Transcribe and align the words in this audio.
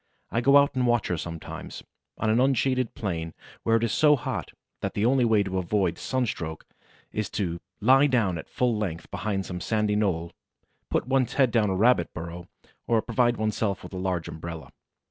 I 0.31 0.41
go 0.41 0.57
out 0.57 0.73
and 0.73 0.87
watch 0.87 1.09
her 1.09 1.17
sometimes 1.19 1.83
on 2.17 2.31
an 2.31 2.39
unshaded 2.39 2.95
plain 2.95 3.35
where 3.61 3.75
it 3.75 3.83
is 3.83 3.91
so 3.91 4.15
hot 4.15 4.51
that 4.79 4.95
the 4.95 5.05
only 5.05 5.25
way 5.25 5.43
to 5.43 5.59
avoid 5.59 5.99
sunstroke 5.99 6.65
is 7.11 7.29
to 7.29 7.59
lie 7.81 8.07
down 8.07 8.39
at 8.39 8.49
full 8.49 8.75
length 8.75 9.11
behind 9.11 9.45
some 9.45 9.61
sandy 9.61 9.95
knoll, 9.95 10.31
put 10.89 11.05
one's 11.05 11.33
head 11.33 11.51
down 11.51 11.69
a 11.69 11.75
rabbit 11.75 12.11
burrow, 12.15 12.47
or 12.87 13.03
provide 13.03 13.37
one's 13.37 13.55
self 13.57 13.83
with 13.83 13.93
a 13.93 13.97
large 13.97 14.27
umbrella. 14.27 14.71